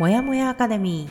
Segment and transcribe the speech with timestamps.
[0.00, 1.10] もやもやアカデミ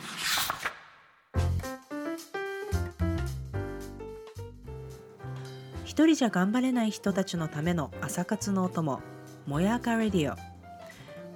[5.84, 9.00] 一人じゃ頑張れない人たちのための朝活のお供
[9.46, 10.36] もやかレディオ。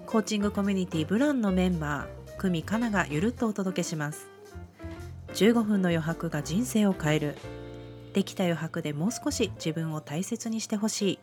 [0.05, 4.27] コーチングコミュニティブランのメンバー久美かながゆるっとお届けします。
[5.35, 7.37] 15分の余白が人生を変える。
[8.15, 11.19] できた余白でもう少し自分を大切にしてほしい。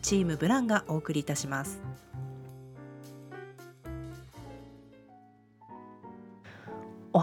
[0.00, 1.82] チームブランがお送りいたします。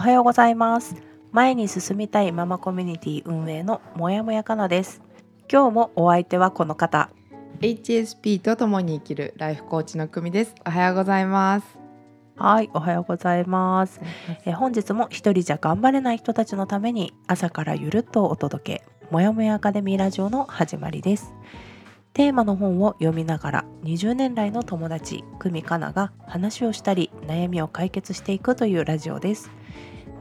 [0.03, 0.97] はようございます
[1.31, 5.01] 前に進みたいママコミュニティ運営のもやもやかなです
[5.49, 7.09] 今日もお相手はこの方
[7.61, 11.65] HSP と共に生きるライフコーチの久美ですおはようございます
[12.35, 14.01] はい、おはようございます。
[14.43, 21.31] え本日も一人じゃ頑張れない人たちのために朝からゆるっとお届け、もやもやアカデミーラジオの始まりです。
[22.13, 29.51] テーマの本を読みながら20年来の友達、久美かなが話をしたり悩みを解決していくというラジオです。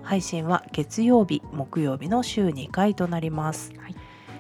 [0.03, 3.73] 配信は月曜日、木曜日の週2回となります。
[3.79, 3.97] はい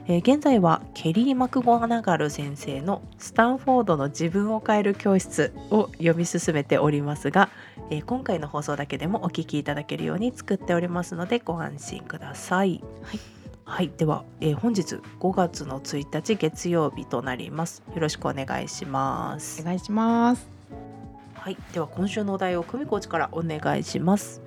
[0.06, 7.50] えー現在はケリー・マクゴナガル先生の「スタンフォードの自分を変える教室」を読み進めておりますが、
[7.91, 12.82] えー今回の放送だけでもお聞きいただけるように作っておりますのでご安心ください。
[13.02, 13.20] はい、
[13.64, 17.84] はい、では、えー本日5月の1日月曜日となります。
[17.94, 19.64] よろしくお願いしますお。
[19.64, 20.50] 願いします、
[21.34, 24.42] はい、では今週のお題を久美コーチからお願いします。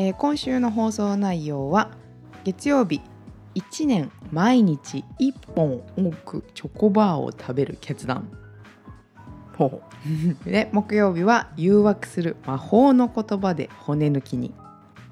[0.00, 1.90] えー今週の放送内容は
[2.44, 3.00] 月曜日
[3.56, 8.30] 1年毎日1本多くチョコバーを食べる決断
[9.56, 9.82] ほ
[10.46, 14.54] で木曜日は誘惑する魔法の言葉で骨抜きに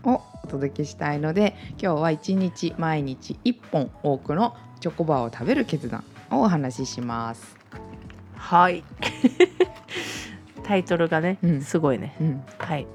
[0.05, 7.57] をお届けしたいので今日は1日毎日1本多くのチョコバーを食べる決断をお話しします。
[7.73, 8.85] うはい。
[10.67, 12.17] タイトルがね、うんすごいね。
[12.21, 12.87] うん、はい。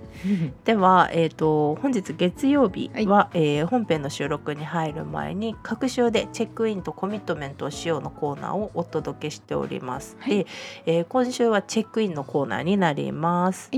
[0.65, 10.17] では、えー、と本日月曜日は、えー本編の収録に入る前に各週でチェックインとコミットメントをしようのコーナーをお届けしております。
[10.19, 10.45] はいで、
[10.85, 13.71] えー今週はチェックインのコーナーになります。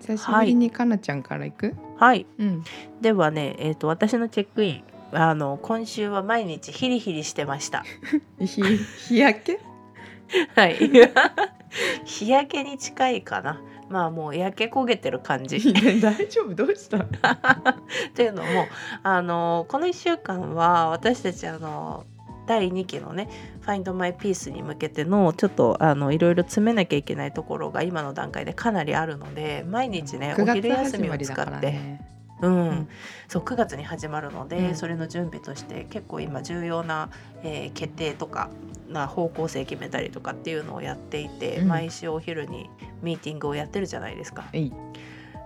[0.00, 2.26] 久しぶりにかなちゃんから行く、はい。
[2.38, 2.64] うん、
[3.00, 7.84] ではね、えー、と私のチェックインあの今週は毎日ヒリヒリしてました。
[8.40, 8.62] 日
[9.08, 9.60] 日焼け？
[10.56, 10.76] はい。
[12.04, 13.60] 日焼けに近いかな。
[13.88, 15.72] まあもう焼け焦げてる感じ。
[16.00, 16.54] 大丈夫？
[16.54, 16.98] どうした？
[17.04, 17.06] っ
[18.14, 18.66] ていうのも
[19.02, 22.04] あのこの1週間は私たちあの
[22.46, 23.28] 第2期のね
[23.64, 32.00] 「Find My Peace」に向けてのちょっとあのいろいろ詰めなきゃいけないところが今の段階でかなりあるので毎日ねお9昼月休みを使って、
[32.42, 32.70] うん。
[32.70, 32.88] ん。
[33.28, 34.74] そう9月に始まるので、うん。
[34.74, 37.10] それの準備として結構今重要な、
[37.42, 38.50] えー決定とか
[38.88, 41.68] な方向性決めたりとかっていうのをやっていて、うん。
[41.68, 42.68] 毎週お昼に
[43.02, 44.44] ミーティングをやってるじゃないですか。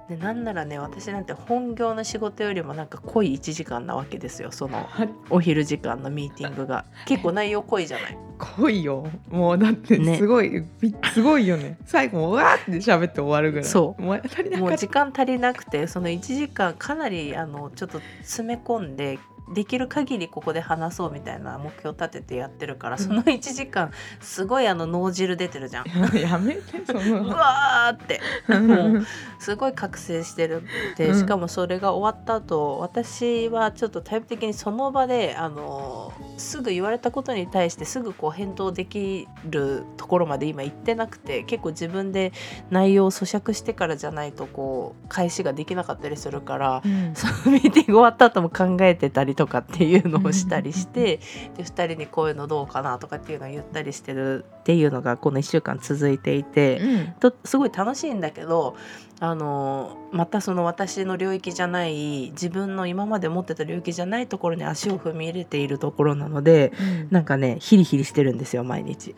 [0.08, 4.52] でなんならね私なんて本業の仕事よりもなんか濃い1時間なわけですよ。
[4.52, 6.84] そのはお昼時間のミーティングが。
[7.06, 8.18] 結構内容濃いじゃない？
[8.38, 9.04] 濃いよ。
[9.30, 10.16] もうだってね。
[10.16, 11.76] すごい、びすごいよね。
[11.86, 13.68] 最後もうわーって喋って終わるぐらい。
[13.68, 14.02] そう。
[14.02, 19.18] もう足りなもうかっ時間足りなくてその1時間かなりあのちょっと詰め込んで
[19.52, 23.02] できる限りここで話そうみたいな目標立ててやってるから、うん。
[23.02, 25.84] その1時間すごいあの脳汁出てるじゃん。
[25.84, 27.22] た やめてその。
[27.26, 28.20] うわーって。
[28.58, 29.06] もう
[29.38, 30.62] すごい覚醒してる
[30.96, 31.18] でうん。
[31.18, 42.32] しかもそれが終わった後私はちょっとタイプ的にその場であのすぐ言われたことに対してすぐこう返答できるところまで今行ってなくて結構自分で
[42.70, 46.82] 内容を咀嚼してからじゃないとこう返しができなかったりするから。
[46.84, 47.14] うん。
[47.14, 51.20] そのミーティング終わった後も考えてたりとかっていうのをしたりして
[51.56, 56.80] で2人にこういうのどうかなとかっていうのを言ったりしてるっていうのがこの1週間続いていて。
[56.80, 57.12] うん。
[57.20, 58.76] とすごい楽しいんだけど
[59.20, 67.08] あのまたその私の領域じゃない自分の今まで持ってた領域じゃないところに足を踏み入れているところなのでうん。
[67.10, 69.14] なんかねヒリヒリしてるんですよ毎日。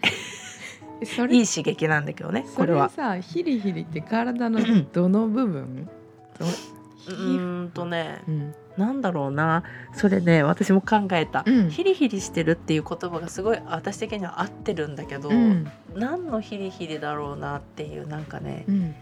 [1.04, 2.88] それいい刺激なんだけどねこれは。
[2.88, 4.60] さヒリヒリって体の
[4.92, 5.88] どの部分？
[7.08, 7.12] う？
[7.12, 9.64] んとねうんなんだろうな。
[9.92, 11.70] それね私も考えた、うん。
[11.70, 15.70] ヒリヒリしてるっていう言葉がすごい私的には合ってるんだけど、うん。
[15.94, 18.64] 何のヒリヒリだろうなっていうなんかね。
[18.68, 18.94] うん。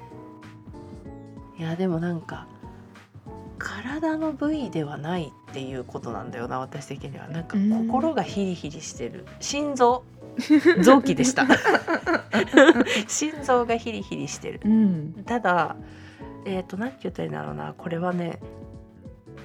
[1.59, 2.47] いやでもなんか
[3.59, 7.29] 体の部位ではないっていうことなんだよな私的には。
[7.29, 7.87] なんかうん。
[7.89, 9.27] 心がヒリヒリしてる。
[9.41, 10.05] 心臓。
[10.83, 11.47] 臓器でした。
[13.09, 14.61] 心臓がヒリヒリしてる。
[14.65, 15.25] うん。
[15.27, 15.77] ただ
[16.47, 17.75] えっ、と何て言ったらいいんだろうな。
[17.77, 18.39] これはね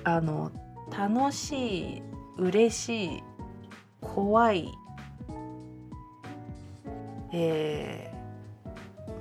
[0.04, 0.52] あの
[0.98, 2.02] 楽しい
[2.38, 3.24] 嬉しい
[4.02, 4.72] 怖い
[7.34, 8.12] え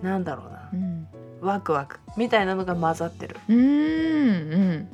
[0.03, 0.71] ー、なんだろうな。
[0.73, 1.07] うん。
[1.41, 2.01] ワクワク。
[2.17, 3.37] みたいなのが混ざってる。
[3.49, 4.83] うーん。
[4.83, 4.87] っ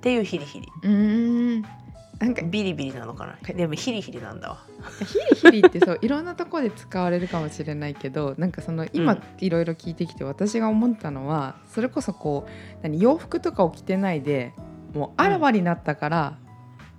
[0.00, 0.68] ていうヒリヒリ。
[0.82, 1.62] うん。
[1.62, 3.54] なんかビリビリなのかな。
[3.54, 4.58] でもヒリヒリなんだわ。
[5.06, 9.22] ヒリヒリってそういろんなところで使われるかもしれないけどなんかその今、うん。
[9.38, 12.50] いろいろ聞いてきて私が思ったのはそれこそこう
[12.82, 14.52] 何洋服とかを着てないで
[14.92, 16.38] もうあらわになったから、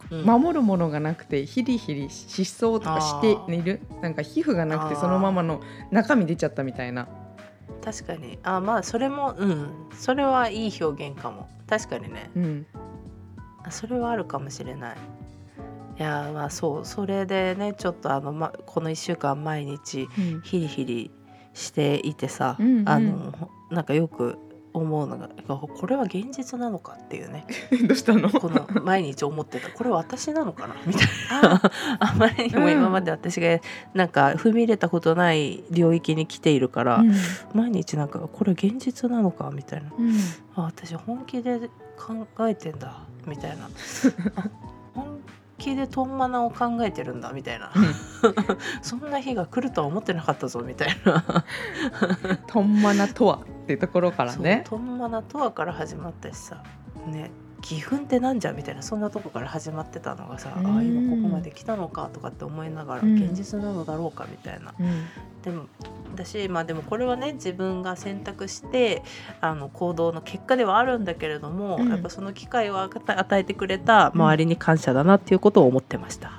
[0.10, 0.26] うん。
[0.26, 7.08] 守るものがなくてヒリヒリしそうとかしているなんか皮膚がなくてそのままの中身出ちゃったみたいな。
[7.84, 8.38] 確かに。
[8.44, 9.72] あまあそれもうん。
[9.94, 11.48] それはいい表現かも。
[11.68, 12.30] 確かにね。
[12.36, 12.66] うん。
[13.64, 14.98] あそれはあるかもしれない。
[15.98, 16.86] いやーまあそう。
[16.86, 20.42] それでねちょっとあの、ま、この1週間毎日うん。
[20.42, 21.12] ヒリヒリ
[21.54, 22.90] していてさ、うんうん。
[22.90, 24.38] あのほなんかよく
[24.74, 27.46] 思うのがこれは現実なのかっていうね。
[27.88, 28.30] どうしたの？
[28.30, 29.70] この毎日思ってた。
[29.70, 30.76] これ私なのかな？
[30.86, 31.08] みたい
[31.42, 31.62] な。
[32.00, 33.60] あまりにも今まで私が
[33.94, 37.14] なんか踏み入れたことない領域に来ているから、うん。
[37.54, 39.92] 毎日なんかこれ現実なのかみたいな。
[39.98, 40.16] うん。
[40.56, 43.66] あ私本気で考えてんだみたいな。
[44.36, 44.50] あ
[44.94, 45.20] 本
[45.58, 47.72] 気でトンマナを考えてるんだみたいな。
[48.82, 51.46] そんな日が来るとは思ってなかったぞみたいな。
[52.48, 54.64] トンマナとはっていうところからね。
[54.68, 56.64] そうトンマナとはから始まったしさ。
[57.08, 57.32] ね
[57.62, 60.66] 義憤ってなんじゃみたいなそんなとこから始まってたのがさ、うん。
[60.66, 63.16] ああ今ここまで来たのかとかって思いながら、うん。
[63.16, 64.74] 現実なのだろうかみたいな。
[64.80, 65.06] うん。
[65.44, 65.68] でも
[66.14, 69.04] 私まあでもこれはね自分が選択して
[69.42, 71.90] あの行動の結果ではあるんだけれども、うん。
[71.90, 76.32] やっぱその機会を与与えてくれた周りに感謝だなっていうことを思ってました。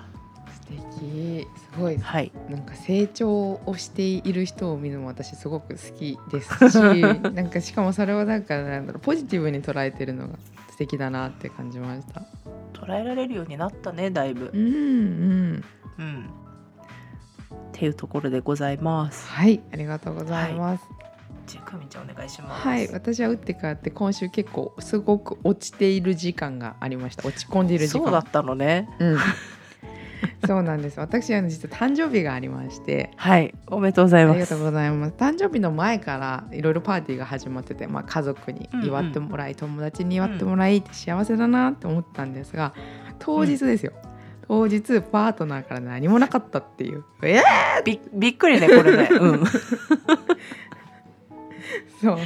[0.53, 1.47] 素敵。
[1.57, 6.77] すごいはい、なんか成長をしている人を見るのも私すごく好きですし
[7.35, 10.39] なんかしかもそれをなんかなんだろうポジティブに捉えてるのが
[10.71, 12.23] 素敵だなって感じました。
[12.73, 14.57] 捉えられるようになったねだいぶう。
[14.57, 15.65] んうん
[15.99, 16.29] うん、っ
[17.73, 19.29] ていうところでございます。
[19.29, 20.85] はいありがとうございます。
[21.47, 22.67] じゃあ久美ちゃんお願いします。
[22.67, 28.89] はい、私は打って変わって今週結構すごく落ちている時間がありました落ち込んでいる時間そうだったのね。
[28.99, 29.19] うん、
[30.47, 30.99] そうなんです。
[30.99, 33.11] 私は実は誕生日がありまして。
[33.17, 34.35] はい、おめでとうございます。
[34.35, 35.15] ありがとうございます。
[35.17, 42.75] 誕生日の前からいろいろパーティーが始まってて、まあ、家族に祝ってもらい、友達に祝ってもらいって幸せだなって思ったんですが
[43.19, 43.93] 当日ですよ、
[44.49, 47.05] 当日パートナーから何もなかったっていう。
[47.23, 49.09] えーびびっくりねこれね。
[49.11, 49.45] うん。
[52.03, 52.19] そう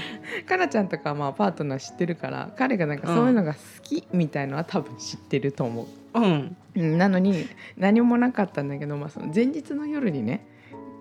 [0.48, 5.82] かなちゃんとかはまあパートナー知ってるから彼がなんかそういうのが好きみたいのは多分知ってると思
[6.14, 6.18] う。
[6.18, 6.56] うん。
[6.76, 7.46] うんなのに
[7.76, 10.46] 何もなかったんだけど、まあ、その前日の夜にね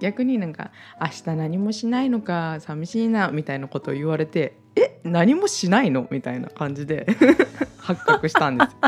[0.01, 7.07] 逆になんか「明日何もしないのか寂しいな」みたいなことを言われて「え何もしないの?」みたいな感じで
[7.79, 8.79] 発覚したんですよ。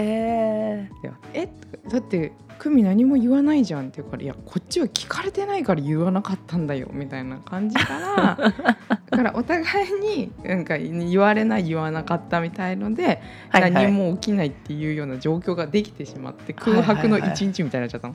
[0.00, 0.88] へ
[1.32, 1.48] え。
[1.88, 8.36] だって久美何も言わないじゃんって言うから「いやこっちは聞かれてないから言わなかったんだよ」みたいな感じから
[9.10, 13.20] だからお互いになんか言われない言わなかったみたいので、
[13.50, 18.14] はいはい何も起きないっていうような状況ができてしまって空白の一日みたいになっちゃったの。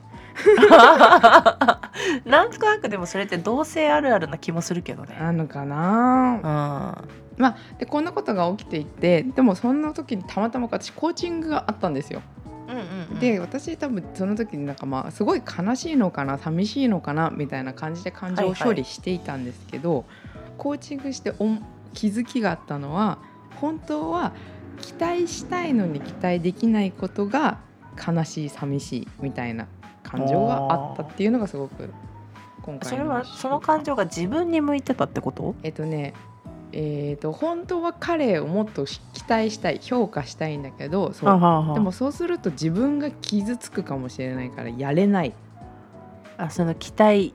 [2.26, 5.16] なんとなくでもそれって同性あるあるな気もするけどね。
[5.18, 6.40] なのかな？
[6.42, 7.04] あ
[7.42, 12.22] まあでこんなことが起きていてでもそんな時にたまたま私コーチングがあったんですよ。
[12.68, 12.82] うんうん
[13.14, 20.06] うん、で私多分その時になんかまあすごい悲しいのかな寂しいのかなみたいな感じで感情を処理していたんですけど、
[20.56, 21.62] コーチングしておん
[21.92, 23.18] 気づきがあったのは
[23.60, 24.32] 本当は
[24.80, 27.58] 期待したいのに期待できないことが
[27.94, 29.66] 悲しい寂しいみたいな
[30.02, 31.92] 感情があったっていうのがすごく
[32.62, 35.54] 今回それはその感情が自分に向いてたってこと？
[35.62, 36.14] えっとね
[36.72, 45.34] えー、と本当は彼をもっと期待したい評価したいんだけどそうでもそうすると自分が傷つくかもしれないからやれない
[46.38, 47.34] あその期待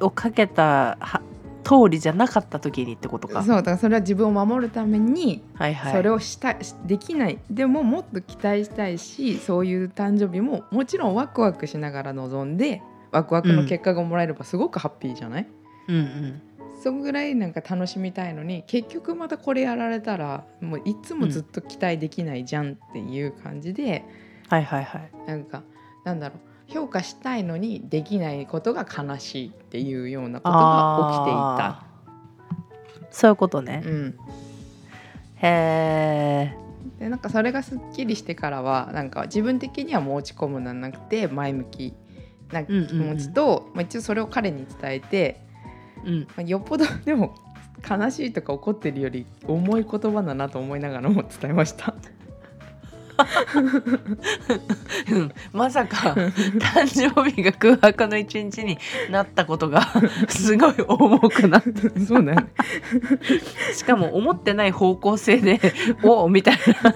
[0.00, 1.22] をかけたは
[1.64, 3.42] 通りじゃなかった時にってことか。
[3.42, 5.92] そうだからそれは自分を守るためにはいはい。
[5.94, 15.48] それをしたいできないでももっと期待したいしそういう誕生日ももちろんワクワクしながら臨んでワクワクの結果がもらえればすごくハッピーじゃない、
[15.88, 16.42] うんうん。
[16.86, 24.04] そんぐらいなんか楽しみたいのに結局またこれやられたらもういつもずっと期待できないじゃんっていう感じで、
[24.48, 25.10] はいはいはい。
[25.26, 25.64] なんか
[26.04, 31.82] なんだろう評価したいのにできないことが悲しいっていうようなことが
[32.54, 33.10] 起きていた。
[33.10, 33.82] そういうことね。
[33.84, 34.18] うん、
[35.42, 36.56] へえ。
[37.00, 41.94] でなんかそれがすっきりしてからはなんか自分的にはもう落ち込むのはなくて前向き
[42.52, 45.45] な気持ちと、まあ、一応それを彼に伝えて、
[46.04, 46.20] うん。
[46.20, 47.34] まあ、よっぽど でも
[47.88, 51.94] 悲しいとか怒ってるより重い言葉だなと思いながらも伝えました。
[55.10, 56.14] うん、まさか
[56.60, 58.78] 誕生日が空白の一日に
[59.10, 59.88] なったことが
[60.28, 62.36] すごい重くなってそうね。
[63.74, 65.60] しかも思ってない方向性で
[66.04, 66.94] 「おお」みたいな。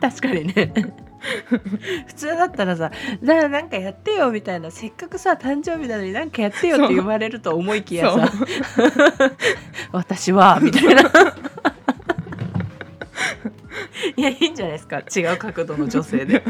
[0.00, 0.72] 確かにね
[2.06, 8.30] 普通だったらさ「ななんかやってよ」みたいなせっかくさ誕生日なのになんかやってよって言われると思いきやさ
[9.92, 11.02] 「私は」みたいな。
[14.16, 16.42] いやいいんじゃないですか違う角度の女性で。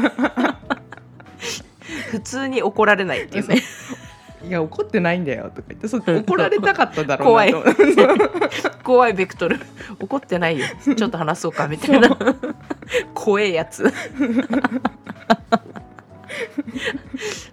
[2.09, 3.61] 普通に怒られないっていうね。
[4.47, 5.87] いや怒ってないんだよとか言って。
[5.87, 7.63] そう怒られたかっただろうなと。
[8.83, 9.13] 怖い。
[9.13, 9.59] ベクトル。
[9.99, 10.65] 怒ってないよ。
[10.95, 12.09] ちょっと話そうかみたいな
[13.13, 13.91] 怖えやつ。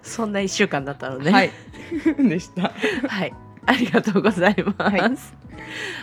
[0.03, 1.31] そんな一週間だったのね。
[1.31, 1.51] はい。
[2.17, 2.71] でした。
[3.07, 3.33] はい。
[3.65, 4.75] ありがとうございます。
[4.81, 5.01] はい。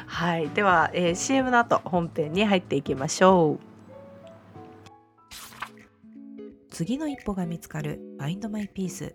[0.06, 3.64] はい、では、えー CM の後本編に入っていきましょう。
[6.70, 9.14] 次の一歩が見つかる Find My Peace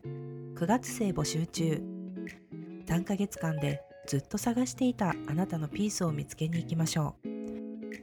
[0.56, 1.82] 9月生募集中。
[2.88, 7.41] 3ヶ月間でずっと探していたあなたのピースを見つけに行きましょう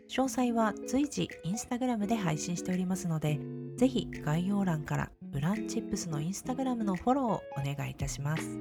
[0.08, 3.38] 詳細は随時インスタグラムで配信しておりますので
[3.76, 8.58] ぜひ概要欄からブランチップスのインスタグラムのフォローをお願いいたします。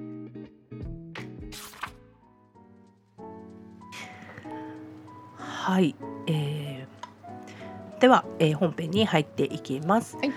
[5.38, 5.96] はい、
[6.28, 6.88] えー
[8.00, 10.32] では、えー本編に入っていきます、はい。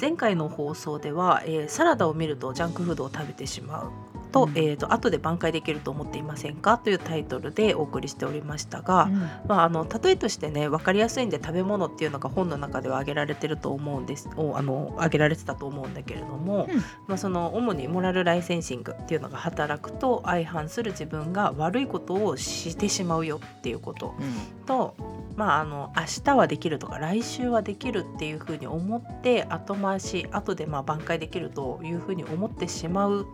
[0.00, 4.58] 前回の放送では、えーサラダを見るとジャンクフードを食べてしまうと,、うん。
[4.58, 9.08] えーと後で挽回できると思っていませんかというタイトルでお送りしておりましたが、
[9.46, 16.78] まあ、あの例えとしてね分かりやすいんで食べ物っていうのが本の中では挙げられてると思うんですおあの挙げられてたと思うんだけれども、うん。
[17.06, 24.14] まあ、その主にモラルライセンシングっていうのが働くと相反する自分が悪いことをしてしまうよっていうこと
[24.66, 24.96] と、
[25.36, 33.26] まあ、あの明日はできるとか来週はできるっていうふうに思って後回し後でまあ挽回できるというふうに思ってしまう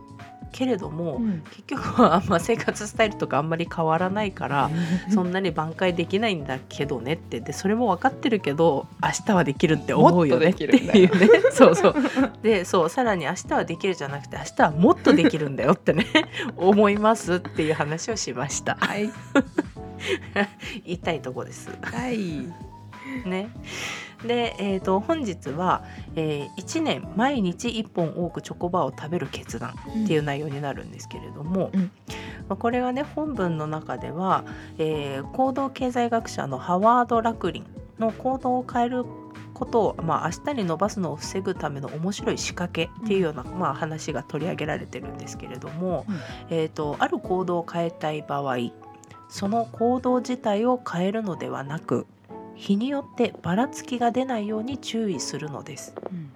[0.51, 1.43] けれども、うん。
[1.51, 4.69] 結局はまあ生活スタイルとかあんまり変わらないから。
[5.13, 11.29] そんなに挽回できないんだけどねってでそれも分かってるけど明日はできるって思うよねっていうね。
[11.51, 11.95] そうそう。
[12.41, 16.05] でそうさらに明日はできるじゃなくて明日はもっとできるんだよってね
[16.57, 18.77] 思いますっていう話をしました。
[18.79, 19.09] はい。
[20.85, 21.69] 言いたいとこです。
[21.81, 22.70] はい
[23.25, 23.49] ね。
[24.25, 25.83] で、えー、と本日は、
[26.15, 31.91] え1年毎日1本多くチョコバーを食べる決断っていう内容になるんですけれども、うん。
[32.47, 34.45] まあこれはね本文の中では、
[34.77, 37.65] えー行動経済学者のハワード・ラクリン
[37.99, 39.05] の行動を変える
[39.53, 46.19] ことを、まあ、明日に伸ばすのを防ぐための面白い仕掛けっていうような、まあ、話が取り上げられてるんですけれども、うん。
[46.49, 48.57] えー、とある行動を変えたい場合
[49.29, 52.05] その行動自体を変えるのではなく
[52.55, 55.93] 日によってばらつきが出ないように注意するのです。
[56.11, 56.31] うん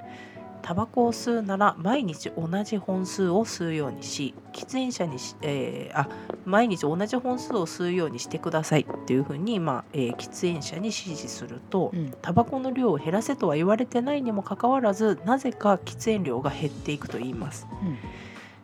[0.66, 6.10] タバコを吸うなら毎日同じ本数を吸うようにし喫煙者にし、えーあ
[6.44, 17.68] 毎日同じ本数を吸うようにしてくださいっていうふうに、まあえー喫煙者に指示すると、うんタバコの量を減らせとは言われてないにもかかわらずなぜか喫煙量が減っていくと言います。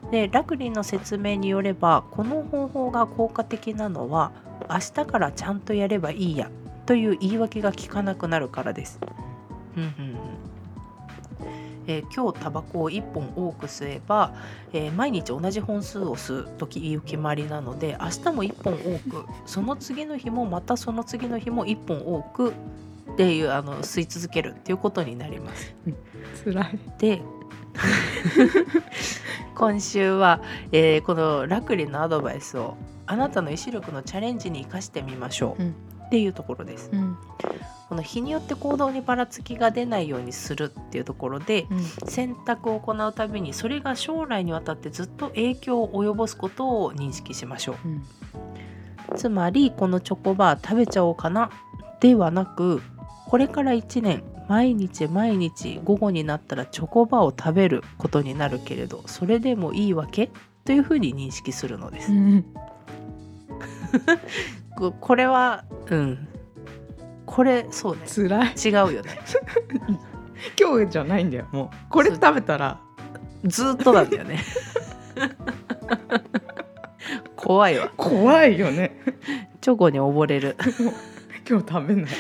[0.09, 4.31] でラクリンの説明によればこの方法が効果的なのは
[4.67, 6.49] 明日からちゃんとやればいいや
[6.91, 8.99] という言い訳が効かなくなるからです。
[9.77, 10.17] うんうんうん
[11.87, 14.35] えー今日タバコを1本多く吸えば、
[14.73, 25.73] えー毎日同じ本数を吸うという決まりなので明日も1本多くその次の日もまたその次の日も1本多くっていうあの吸い続けるっていうことになります。
[26.43, 27.21] 辛いで
[29.55, 30.41] 今週は、
[30.73, 35.75] えーこのラクリンのアドバイスをあなたの意志力のチャレンジに生かしてみましょう、うん
[36.11, 36.89] っていうところです。
[36.91, 37.17] うん
[37.87, 41.67] この日によって行動にばらつきが出ないようにするっていうところで
[42.05, 47.75] 選択を行うたびにそれが将来にわたってずっと影響を及ぼすことを認識しましょう。
[47.87, 48.03] うん
[49.17, 51.49] つまりこのチョコバー食べちゃおうかな
[51.99, 52.81] ではなく
[53.27, 60.29] これから1年毎日毎日午後になったらチョコバーを食べることになるけれどそれでもいいわけ？
[60.63, 62.09] というふうに認識するのです。
[64.77, 66.27] うんここれはうん。
[67.25, 68.01] これそうね。
[68.07, 68.53] 辛い。
[68.55, 69.19] 違うよね。
[70.59, 71.47] 今日じゃないんだよ。
[71.51, 72.79] もうこれ食べたら。
[73.43, 74.39] ずっとなんだよね。
[77.35, 77.89] 怖いわ。
[77.95, 78.99] 怖いよね。
[79.61, 80.57] チョコに溺れる。
[81.49, 82.11] 今日食べない。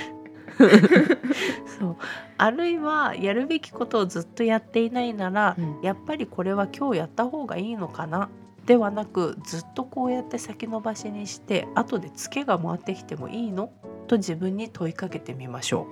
[1.79, 1.97] そう。
[2.37, 5.81] あるいはやるべきことをずっとやっていないなら、うん。
[5.81, 8.29] やっぱりこれは今日やった方がいいのかな
[8.71, 13.69] ではなくずっとこうやって先延ばしにして後でツケが回ってきてもいいの？
[14.07, 15.87] と自分に問いかけてみましょ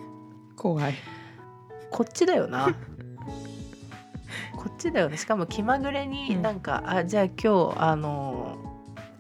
[0.53, 0.55] う。
[0.55, 0.93] 怖い。
[1.91, 2.73] こっちだよな。
[4.55, 5.17] こっちだよね。
[5.17, 8.55] しかも気まぐれになんか、あじゃあ今日あの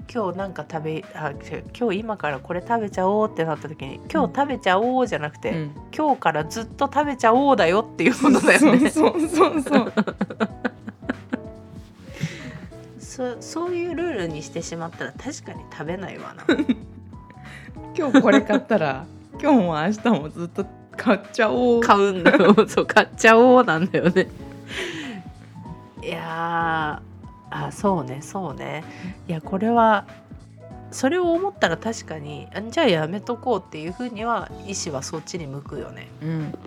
[0.09, 1.33] 今日なんか食べあ
[1.77, 5.71] 今日今からこれ食べちゃおうってなった時に今日食べちゃおうじゃなくて、うん。
[5.93, 8.89] 今日からずっと食べちゃおうだよっていうことだよね。
[8.89, 9.91] そうそうそうそ
[13.39, 16.43] そういうルールにしてしまったら確かに食べないわな。
[17.97, 19.05] 今日これ買ったら
[19.41, 21.81] 今日も明日もずっと買っちゃおう。
[21.81, 22.53] 買うんだよ。
[22.67, 24.27] そう買っちゃおうなんだよね。
[26.01, 28.83] いやーあそうねそうね。
[29.27, 30.05] いやこれは
[30.91, 36.07] それを思ったら確かにあじゃあやめとこうっていうふうには意思はそっちに向くよね。
[36.21, 36.51] うん。
[36.51, 36.59] 確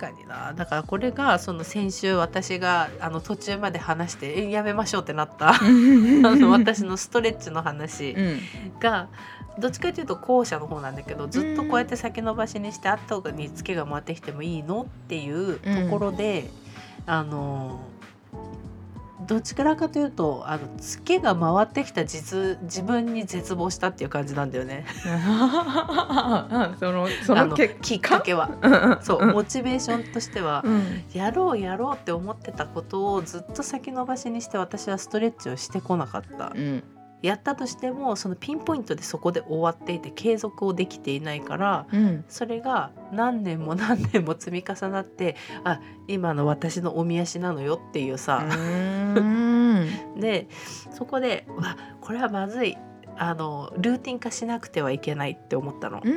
[0.00, 0.54] かにな。
[0.54, 5.50] だからこれがその先週私があの途中まで話してえやめましょうってなった。
[5.50, 8.40] あの私のストレッチの話うん。
[8.80, 9.08] が
[9.58, 14.82] どっちかというと後者の方なんだけどずっとこうやって先延ばしにして後にツケが回ってきてもいいの？
[14.82, 16.48] っていうところで、
[17.06, 17.80] あの
[19.30, 24.84] どちらかというとあのツケが回ってきた実自分に絶望したっていう感じなんだよね。
[26.80, 28.48] そのそあのきっかけは。
[28.48, 31.04] 果そうモチベーションとしてはうん。
[31.12, 36.50] やろうやろうって思ってたことをずっと先延ばしにして私はストレッチをしてこなかった。
[36.52, 36.82] うん
[37.22, 42.24] やったとしてもそのピンポイントでそこで終わっていて継続をできていないからうん。
[42.28, 49.88] それが何年も何年も積み重なってあ今の私のおみ足なのよっていうさ、うん。
[50.18, 50.48] で
[50.92, 52.76] そこでうわこれはまずい。
[53.22, 56.00] あのルーティン化しなくてはいけないって思ったの。
[56.02, 56.16] うんう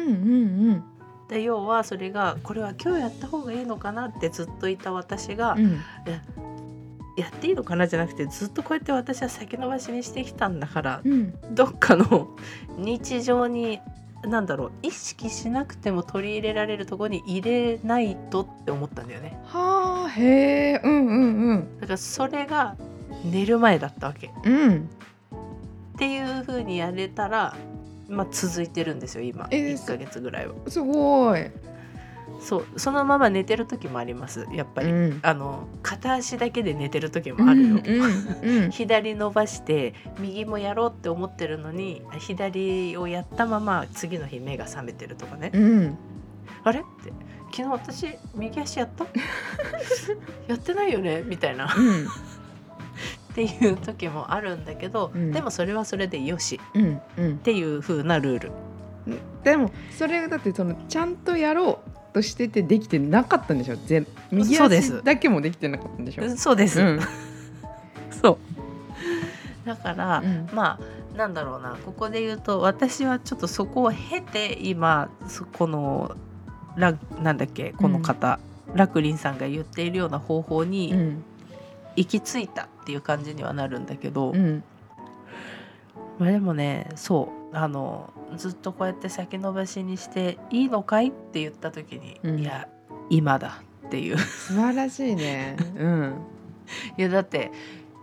[0.76, 0.84] ん
[1.28, 5.80] で要はそれがこれは今日やった方がいいのかなってずっといた私が、うん
[7.18, 11.34] やっていいのかなじゃなくてずっとこうやって私は先延ばしにしてきたんだからうん。
[11.54, 12.30] どっかの
[12.78, 13.80] 日常に
[14.24, 19.38] なんだろう意識しなくても取り入れられるところに入れないとって思ったんだよね。
[19.46, 21.80] はあへえうんうんうん。
[21.82, 22.76] だからそれが
[23.26, 24.28] 寝る前だったわけ。
[24.28, 24.90] っうん。
[25.98, 27.56] ていう風にやれたら
[28.10, 31.42] まあ続いてるんですよ今えー1ヶ月ぐらいはすごい
[32.40, 34.46] そうそのまま寝てる時もあります。
[34.52, 35.20] やっぱり、うん。
[35.24, 45.98] あの片足だけで寝てる時もあるよ、うんうん 左伸ばして右もやろうって思ってるのに左をやったまま次の日目が覚めてるとかね、うん。
[46.64, 46.80] あれ？
[46.80, 47.12] って。
[47.56, 49.06] 昨日私右足やった？
[50.48, 51.24] やってないよね？
[51.26, 51.68] みたいな。
[51.68, 52.08] っうん。
[53.36, 55.32] ていう時もあるんだけど、うん。
[55.32, 56.60] でもそれはそれでよし。
[56.76, 58.52] っていう風なルール。
[59.44, 63.76] でもそれだってそのちゃんとやろうとしててできてなかったんでしょ？
[63.86, 66.38] 全右足だけもできてなかったんでしょ？
[66.38, 67.00] そうです、うん。
[68.22, 68.38] そ
[69.64, 69.68] う。
[69.68, 70.48] だから、うん。
[70.54, 70.80] ま
[71.14, 71.78] あなんだろうな。
[71.86, 76.16] ここで言うと私はちょっとそこを経て今そこの
[76.76, 77.74] ラなんだっけ？
[77.74, 78.40] この方、
[78.74, 81.24] ラクリンさんが言っているような方法うにん。
[81.96, 84.64] 行き着いたっていう感じにはなるんだけど、うん。
[86.18, 92.40] まあ、でもねそうあのずっとこうやって先延ばしにしていいのかいって言った時に、うん。
[92.40, 92.68] いや
[93.10, 94.18] 今だっていう。
[94.18, 95.56] 素晴らしいね。
[95.78, 96.16] うん。
[96.98, 97.52] いやだって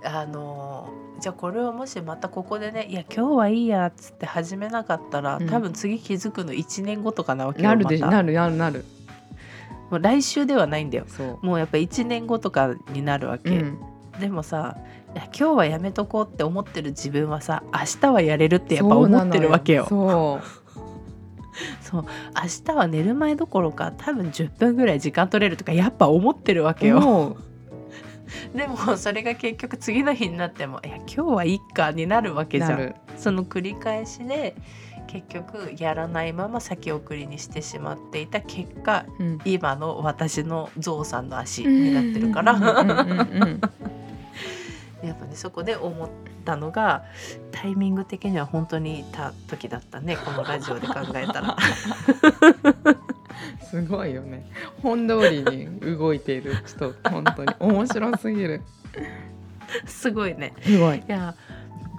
[0.05, 5.49] あのじゃあこれをもしまたここでねいや今日はいいやっつって始めなかったら、うん。
[5.49, 8.85] 多分次気づくの1年後とかなわけよなるでなるなるなる。
[9.91, 11.07] もう来週ではないんだよ。
[11.43, 13.79] もうやっぱ1年後とかになるわけ、うん。
[14.21, 14.77] でもさ
[15.15, 19.87] 今日はやめとこうって思ってる自分はさ明日はやれるってやっぱ思ってるわけよ。
[19.89, 20.41] そ
[21.83, 22.05] そう。
[22.35, 27.37] 明日は寝る前どころか多分10分ぐらい時間取れるとかやっぱ思ってるわけよ。
[28.55, 32.95] でもそれが結局次の日になっても「いや今日はいっか」になるわけじゃなんる。
[33.17, 34.55] その繰り返しで
[35.09, 39.39] 結局やらないまま先送りにしてしまっていた結果うん。
[39.45, 42.53] 今の私のゾウさんの足になってるから。
[42.53, 43.61] うんうんうんうん
[45.03, 46.09] やっぱねそこで思っ
[46.45, 47.05] たのが
[47.53, 51.57] タイミング的には本当にいた時だったねこのラジオで考えたら。
[53.71, 54.45] すごいよね。
[54.83, 56.57] 本通りに動いている。
[56.67, 57.55] 人本当に。
[57.61, 58.63] 面白すぎる。
[59.87, 60.53] すごいね。
[60.63, 60.99] すごい。
[60.99, 61.35] いや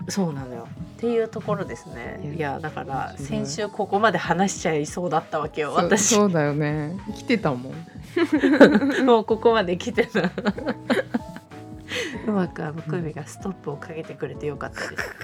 [0.09, 0.67] そうなのよ。
[0.97, 2.35] っていうところですね。
[2.37, 6.15] いやだから先週ここまで話しちゃいそうだったわけよそ私。
[6.15, 6.97] そうだよね。
[7.15, 7.73] 来てたもん。
[9.05, 10.29] もうここまで来てた
[12.27, 15.15] うまくあのクミがストップをかけてくれてよかったです。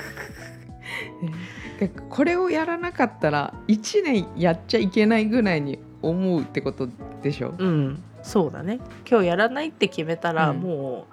[1.80, 6.88] でこれをやらなかったら1年やっちゃいけないぐらいに思うってこと
[7.22, 7.54] でしょ？
[7.58, 8.04] うん。
[8.24, 8.80] そうだね。
[9.10, 10.58] 今日やらないって決めたら、うん。
[10.60, 11.06] も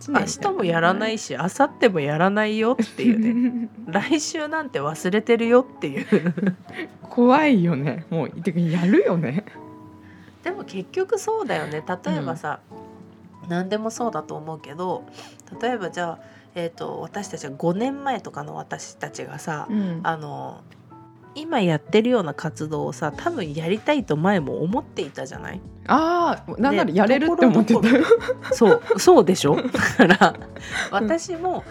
[0.00, 3.68] 1う明日もやらないし明後日もやらないよっていうね。
[3.88, 6.06] 来週なんて忘れてるよっていう。
[7.02, 8.04] 怖いよね。
[8.10, 9.44] もうてかやるよね。
[10.44, 11.82] でも結局そうだよね。
[12.04, 12.60] 例えばさ、
[13.48, 15.04] 何でもそうだと思うけど
[15.60, 16.18] 例えばじゃあ、
[16.54, 20.00] えー、と私たちは5年前とかの私たちがさ、うん。
[20.02, 20.60] あの
[21.36, 25.60] 今やってるような活動をさ多分やりたいと前も思っていたじゃない？
[25.86, 28.04] ああなんならねやれるって思ってたよ。
[28.52, 29.54] そうそうでしょ？
[29.62, 30.34] だから
[30.90, 31.62] 私も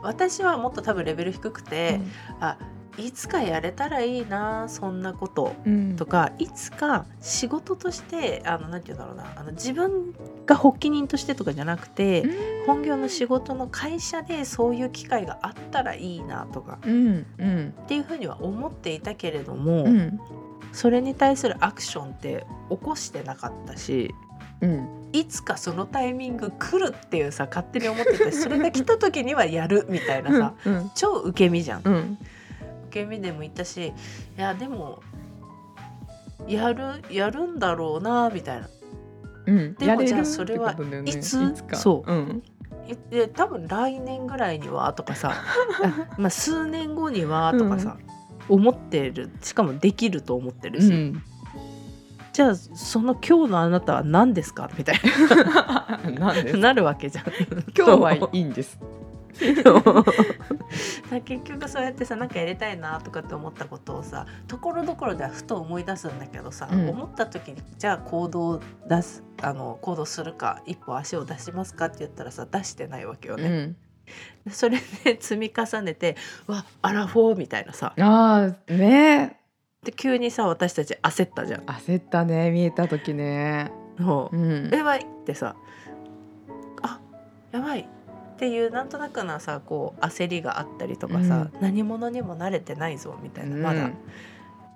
[0.00, 2.00] 私はもっと多分レベル低くて、
[2.38, 2.56] あ
[2.98, 5.54] いつかやれたらいいなそんなこと。
[5.64, 5.96] うん。
[5.96, 10.14] とかいつか仕事としてあのなんて言うんだろうなあの自分
[10.46, 12.24] が発起人としてとかじゃなくて、
[12.66, 16.78] 本業の仕事の会社でそういう機会があったらいいなとか。
[16.84, 17.74] うんうん。
[17.84, 20.20] っていうふうには思っていたけれども、うん。
[20.72, 24.14] それに対するアクションって起こしてなかったし
[24.60, 24.88] うん。
[25.12, 30.90] いつかそのタイミング来るっていうさ勝手に思ってたしそれが来た時にはやるみたいなさ、うん。
[30.94, 31.82] 超受け身じゃん。
[31.84, 32.18] うん
[32.90, 33.86] 受け身でも言ったし
[34.36, 35.00] いやでも
[36.48, 38.68] やるやるんだろうなみたいな。
[39.46, 39.74] うん。
[39.74, 40.74] でもじゃあそれは
[41.04, 41.52] いつ？
[41.64, 41.76] か。
[41.76, 42.12] そう。
[42.12, 42.42] うん。
[42.88, 45.32] いで多分来年ぐらいにはとかさ
[45.84, 47.96] あまあ数年後にはとかさ、
[48.48, 49.30] 思ってる。
[49.42, 51.22] しかもできると思ってるし、うん。
[52.32, 54.68] じゃあその今日のあなたは何ですか？
[54.76, 54.96] みたい
[56.18, 56.34] な。
[56.58, 57.24] なるわけじゃん。
[57.76, 58.78] 今日はいいんです。
[61.10, 66.88] だ結局そうやってさなんかやりたいなとかって思ったことをさところどころではふと思い出すんだけどさ、うん。
[66.88, 73.44] 思った時にじゃあ行動を出すあの行動するか一歩足を出しますかって言ったらさ出してないわけよね。
[73.44, 73.76] うん。
[74.50, 76.16] それで 積み重ねて
[76.46, 77.94] わアラフォーみたいなさ。
[77.98, 79.40] ああね。
[79.84, 81.60] で急にさ私たち焦ったじゃん。
[81.62, 83.70] 焦ったね見えた時ね。
[83.98, 84.36] もう。
[84.36, 84.70] うん。
[84.70, 85.56] やばいってさ。
[86.82, 87.00] あ
[87.52, 87.88] やばい
[88.40, 93.94] っていうなんとなくなさこう焦りがあったりとかさ、何者にも慣れてないぞみたいなまだ、うん。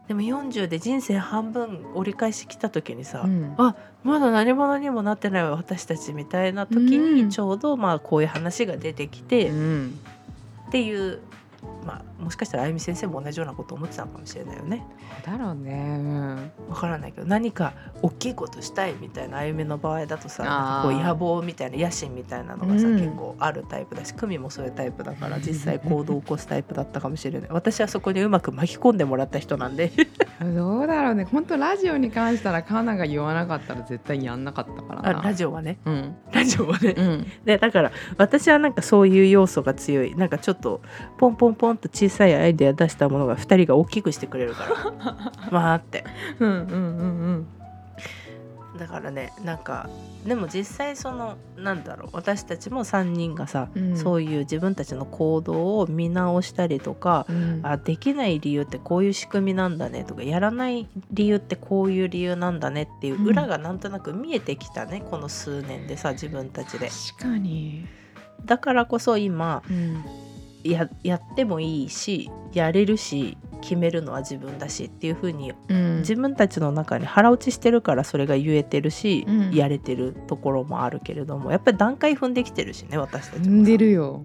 [0.06, 3.54] でも40で人生半分折り返し来た時にさ、うん。
[3.56, 7.14] あまだ何者にもなってないわ私たちみたいな時うん。
[7.14, 9.98] にちょうどまあこういう話が出てきて、っうん。
[10.70, 11.20] ていう、
[11.84, 14.86] まあ、もしかしたらあゆみ先生も同じようなこと思ってたのかもしれないよね。
[15.24, 15.72] だろうね。
[15.72, 22.98] うんわからないけど何か大きいことしたいみたいなあゆみの場合だとさこう野望みたいな野心みたいなのがさ、うん。
[22.98, 27.48] 結構あるタイプだし久美もそういうタイプだから実際行動を起こすタイプだったかもしれない。
[27.50, 29.92] 私はそこにうまく巻き込んでもらった人なんで。
[30.54, 31.24] どうだろうね。
[31.24, 35.12] 本当ラジオに関したらカナが言わなかったら絶対やんなかったから。
[35.22, 35.78] ラジオはね。
[35.84, 36.16] うん。
[36.32, 37.26] ラジオはね、うん。
[37.44, 40.14] でだから私はなんかそういう要素が強い。
[40.16, 40.80] なんかちょっと
[41.18, 45.50] ポンポンポンと小さいアイデア出したものが2人が大きくしてくれるから。
[45.50, 46.04] まあって。
[46.38, 46.60] うんうんう
[47.32, 47.46] ん
[48.78, 49.88] だからねなんか
[50.26, 53.96] でも実際そのなんだろう私たちも3人がさ、うん。
[53.96, 57.60] そういう自分たちの行動を見直したりとか、うん。
[57.62, 66.88] あできない理由ってこういう仕組みなんだねとかやらない理由ってこういう理由なんだねっていう裏がなんとなく見えてきたね、この数年でさ自分たちで。
[66.88, 67.86] 確かに。
[68.44, 70.04] だからこそ今うん
[70.64, 75.98] ややってもいいしやれるし決めるのは自分だしっていう風にうん。
[75.98, 79.50] 自分たちの中に腹落ちしてるからそれが言えてるし、うん。
[79.52, 84.24] やれてるところもあるけれどもやっぱり段階踏んできてるしね私たち踏んもさでるよ。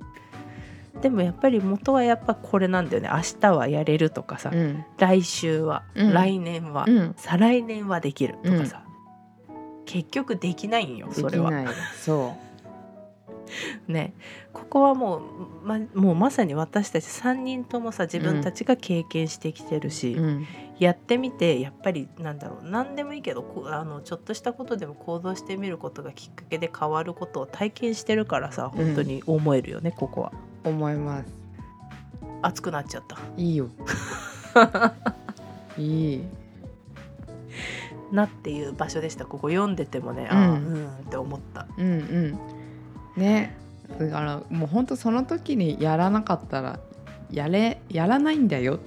[1.02, 3.10] でもやっぱり元はやっぱこれなんだよね。
[3.12, 4.84] 明日はやれるとかさ、うん。
[4.98, 6.14] 来週は、うん。
[6.14, 7.14] 来年は、うん。
[7.16, 8.84] 再来年はできるとかさ、
[9.86, 11.52] 結局できないんよそれは。
[11.96, 12.36] そ
[13.88, 14.14] ね
[14.54, 15.22] ここはもう,、
[15.64, 20.22] ま、もうまさに私たち3人ともさ自分たちが経験してきてるし、う。
[20.22, 20.48] うん
[20.80, 30.32] やってみてやっぱりなんだろう何でもいいけどあのちょっとしたことでも行動してみることがきっかけで変わることを体験してるからさ本当に思えるよね、ここは。
[30.64, 31.34] 思います。
[32.42, 33.18] 熱くなっちゃった。
[33.36, 33.68] いいよ。
[35.78, 36.24] いい。
[38.12, 41.68] なっていう場所でしたここ読んでてもね、うんああうんって思った。
[41.78, 42.40] うんうん。
[43.20, 43.56] ね。
[44.00, 46.80] だからもう本当その時にやらなかったら
[47.32, 48.80] やれやらないんだよ。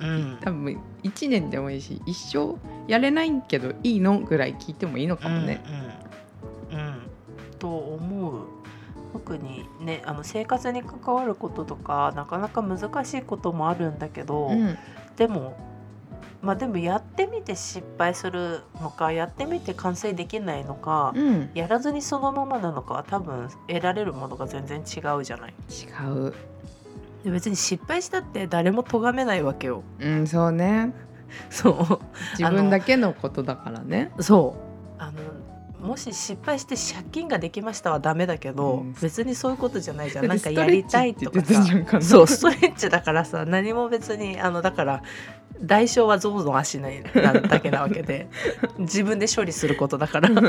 [0.00, 5.62] うん多分1年でもいいし一生やれないけどいいのぐらい聞いてもいいのかもね。
[6.72, 7.00] うんうんうん
[7.58, 8.46] と思う
[9.12, 14.78] 特にねあの生活に関わることとかなかなか難しいこともあるんだけど、うん
[15.16, 15.54] でも
[16.42, 25.54] まあでもやってみて失敗するのかやってみて完成できないのか、うん、やらずにそのままなのかは多分得られるものが全然違うじゃない。
[25.70, 26.34] 違う。
[27.24, 29.82] で別に失敗したって誰も咎めないわけよ。
[29.98, 30.92] うんそうね。
[31.50, 32.00] そう
[32.38, 34.10] 自分だけのことだからね。
[34.20, 34.56] そ
[34.98, 35.20] うあの
[35.86, 45.02] もし失敗して借金ができましたはダメだけど、うん別にそういうことじゃないじゃんなんかやりたいとかさそうストレッチだからさ何も別にあのだから
[45.62, 46.88] 代償は象の足な
[47.32, 48.28] だけなわけで
[48.78, 50.30] 自分で処理することだから。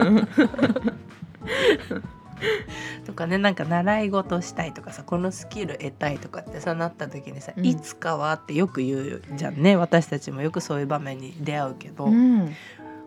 [3.05, 7.65] とかねなんか習い事したいとかさこのスキル得たいとかってさなった時にさ、うん。
[7.65, 9.75] いつかはってよく言うじゃんね。
[9.75, 12.55] 私たちもよくそういう場面に出会うけど、うん。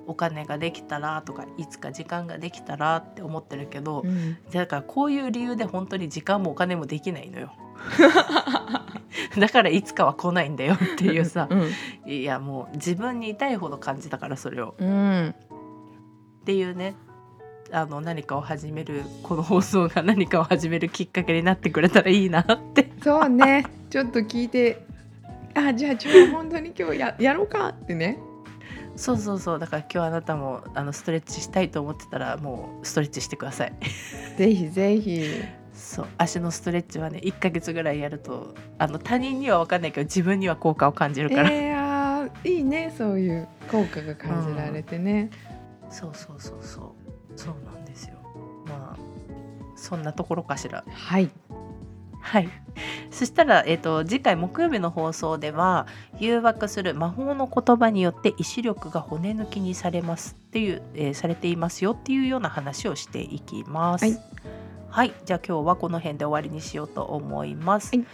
[0.07, 4.37] お金ができたらとかいつか時間ができたらって思ってるけど、うん。
[4.53, 7.53] だからこういう理由で本当に時間もお金もできないのよ。
[9.39, 11.71] だからいつかは来ないんだよっていうさうん。
[12.11, 14.75] いやもう自分に痛いほど感じたからそれを。
[14.79, 15.35] うん。
[16.43, 16.95] っていうね
[17.73, 22.45] あの何かを始めるこの放送が何かを始めるきっかけになってくれたらいいなっ
[22.75, 22.93] て。
[23.03, 23.67] そうね。
[23.91, 24.87] ちょっと聞いて
[25.55, 28.19] あじゃあ今日本当に今日や やろうかってね。
[28.97, 29.59] そうそうそう。
[29.59, 33.73] だから今日あなたもあのストレッチしたいと思ってたらもうストレッチしてください。
[34.37, 35.25] ぜひぜひ
[35.85, 45.31] そう足のストレッチはね1ヶ月ぐらいやるとあの他人には分かんないけど自分には効果を感じるから、えー、いいねそういう効果が感じられてね、
[45.91, 47.39] そうそうそうそう。
[47.39, 48.15] そうなんですよ。
[48.67, 48.99] まあ
[49.77, 50.85] そんなところかしら。
[50.89, 51.31] はい。
[52.21, 52.49] はい。
[53.11, 55.87] そしたら、えー、と次回木曜日の放送では
[56.19, 64.05] 誘惑する魔法の言葉によって意志力が骨抜きにされますっていう、えーされていますよっていうような話をしていきます。
[64.05, 64.19] はい
[64.95, 67.91] はい、じゃあ今日はこの辺で終わりにしようと思います。
[67.97, 68.07] はい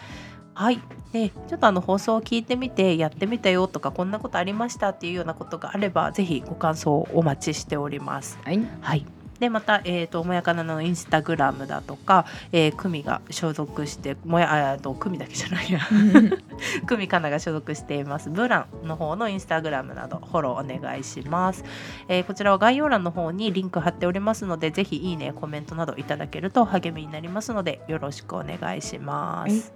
[0.54, 0.80] はい、
[1.12, 8.38] でちょっとあの放送を聞いてみてやってみたよとかこんなことありましたっていうようなことがあればぜひご感想をお待ちしております。
[8.44, 9.04] はいはい。
[9.40, 15.80] でまた、えー、ともやかなのインスタグラムだとか、えー、久美が所属してもやあと久美だけじゃないや。
[16.86, 18.28] 久美かなが所属しています。
[18.30, 21.64] ブランの方のインスタグラムなどフォローお願いします、
[22.08, 29.72] えーこちらは概要欄の方にリンク貼っておりますのでぜひいいねコメントなどいただけると励みになりますのでよろしくお願いします。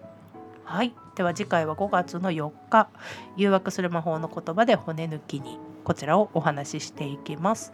[0.65, 2.89] はい、では次回は5月の4日
[3.37, 7.73] 誘惑する魔法の言葉で骨抜きにこちらをお話ししていきます。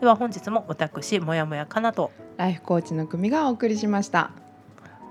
[0.00, 2.10] では本日も私もやもやかなと。
[2.36, 4.30] ライフコーチの組がお送りしました。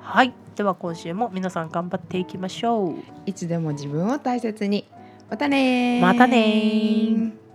[0.02, 0.34] はい。
[0.56, 2.96] では今週も皆さん頑張っていきましょう。
[3.26, 4.88] いつでも自分を大切に。
[5.30, 6.02] またねー。
[6.02, 7.47] またねー